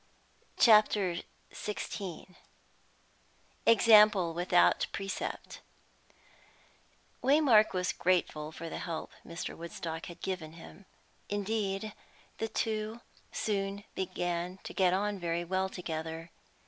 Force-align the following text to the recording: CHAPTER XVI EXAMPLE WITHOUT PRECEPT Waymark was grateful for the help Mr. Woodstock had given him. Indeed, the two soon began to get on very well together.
CHAPTER 0.57 1.17
XVI 1.53 2.35
EXAMPLE 3.67 4.33
WITHOUT 4.33 4.87
PRECEPT 4.91 5.61
Waymark 7.23 7.73
was 7.73 7.93
grateful 7.93 8.51
for 8.51 8.67
the 8.67 8.79
help 8.79 9.11
Mr. 9.23 9.55
Woodstock 9.55 10.07
had 10.07 10.21
given 10.21 10.53
him. 10.53 10.87
Indeed, 11.29 11.93
the 12.39 12.47
two 12.47 13.01
soon 13.31 13.83
began 13.93 14.57
to 14.63 14.73
get 14.73 14.91
on 14.91 15.19
very 15.19 15.43
well 15.43 15.69
together. 15.69 16.31